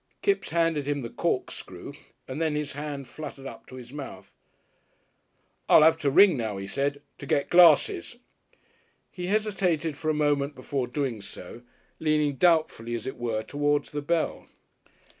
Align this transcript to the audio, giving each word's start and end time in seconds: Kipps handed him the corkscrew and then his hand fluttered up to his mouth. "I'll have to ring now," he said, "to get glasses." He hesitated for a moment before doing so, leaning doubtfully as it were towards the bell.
Kipps 0.23 0.49
handed 0.49 0.87
him 0.87 1.01
the 1.01 1.11
corkscrew 1.11 1.93
and 2.27 2.41
then 2.41 2.55
his 2.55 2.71
hand 2.73 3.07
fluttered 3.07 3.45
up 3.45 3.67
to 3.67 3.75
his 3.75 3.93
mouth. 3.93 4.33
"I'll 5.69 5.83
have 5.83 5.99
to 5.99 6.09
ring 6.09 6.35
now," 6.35 6.57
he 6.57 6.65
said, 6.65 7.03
"to 7.19 7.27
get 7.27 7.51
glasses." 7.51 8.15
He 9.11 9.27
hesitated 9.27 9.95
for 9.95 10.09
a 10.09 10.15
moment 10.15 10.55
before 10.55 10.87
doing 10.87 11.21
so, 11.21 11.61
leaning 11.99 12.37
doubtfully 12.37 12.95
as 12.95 13.05
it 13.05 13.17
were 13.17 13.43
towards 13.43 13.91
the 13.91 14.01
bell. 14.01 14.47